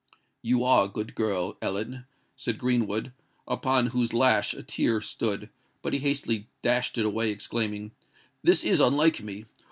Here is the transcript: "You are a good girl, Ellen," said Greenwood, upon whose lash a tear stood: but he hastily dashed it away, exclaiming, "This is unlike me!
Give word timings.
"You 0.41 0.63
are 0.63 0.85
a 0.85 0.89
good 0.89 1.13
girl, 1.13 1.57
Ellen," 1.61 2.07
said 2.35 2.57
Greenwood, 2.57 3.13
upon 3.47 3.85
whose 3.93 4.13
lash 4.15 4.55
a 4.55 4.63
tear 4.63 4.99
stood: 4.99 5.51
but 5.83 5.93
he 5.93 5.99
hastily 5.99 6.47
dashed 6.63 6.97
it 6.97 7.05
away, 7.05 7.29
exclaiming, 7.29 7.91
"This 8.41 8.63
is 8.63 8.79
unlike 8.79 9.21
me! 9.21 9.45